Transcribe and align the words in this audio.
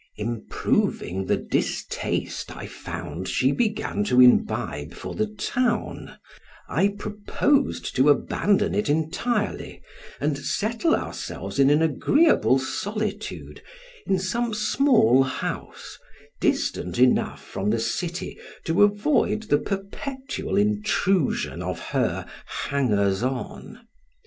Improving 0.17 1.27
the 1.27 1.37
distaste 1.37 2.57
I 2.57 2.65
found 2.65 3.27
she 3.27 3.51
began 3.51 4.03
to 4.05 4.19
imbibe 4.19 4.95
for 4.95 5.13
the 5.13 5.27
town, 5.27 6.17
I 6.67 6.95
proposed 6.97 7.95
to 7.97 8.09
abandon 8.09 8.73
it 8.73 8.89
entirely, 8.89 9.83
and 10.19 10.35
settle 10.39 10.95
ourselves 10.95 11.59
in 11.59 11.69
an 11.69 11.83
agreeable 11.83 12.57
solitude, 12.57 13.61
in 14.07 14.17
some 14.17 14.55
small 14.55 15.21
house, 15.21 15.99
distant 16.39 16.97
enough 16.97 17.43
from 17.45 17.69
the 17.69 17.77
city 17.79 18.39
to 18.65 18.81
avoid 18.81 19.43
the 19.43 19.59
perpetual 19.59 20.57
intrusion 20.57 21.61
of 21.61 21.79
her 21.93 22.25
hangers 22.47 23.21
on. 23.21 23.81